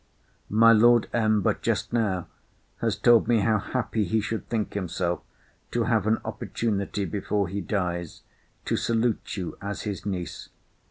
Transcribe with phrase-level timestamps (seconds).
[0.49, 1.41] My Lord M.
[1.43, 2.25] but just now
[2.77, 5.21] has told me how happy he should think himself
[5.69, 8.23] to have an opportunity, before he dies,
[8.65, 10.49] to salute you as his niece.